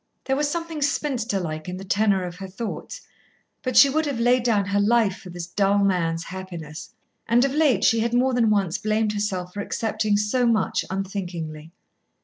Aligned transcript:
There 0.25 0.35
was 0.35 0.49
something 0.49 0.81
spinster 0.81 1.39
like 1.39 1.69
in 1.69 1.77
the 1.77 1.83
tenor 1.85 2.23
of 2.23 2.37
her 2.37 2.47
thoughts. 2.47 3.01
But 3.61 3.77
she 3.77 3.87
would 3.87 4.07
have 4.07 4.19
laid 4.19 4.41
down 4.41 4.65
her 4.65 4.79
life 4.79 5.15
for 5.17 5.29
this 5.29 5.45
dull 5.45 5.77
man's 5.77 6.23
happiness. 6.23 6.95
And 7.27 7.45
of 7.45 7.53
late 7.53 7.83
she 7.83 7.99
had 7.99 8.11
more 8.11 8.33
than 8.33 8.49
once 8.49 8.79
blamed 8.79 9.13
herself 9.13 9.53
for 9.53 9.61
accepting 9.61 10.17
so 10.17 10.47
much, 10.47 10.83
unthinkingly. 10.89 11.71